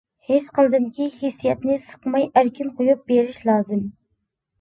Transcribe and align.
ھېس 0.27 0.45
قىلدىمكى، 0.59 1.09
ھېسسىياتنى 1.17 1.75
سىقماي 1.89 2.25
ئەركىن 2.41 2.71
قويۇپ 2.79 3.05
بېرىش 3.13 3.43
لازىم. 3.51 3.85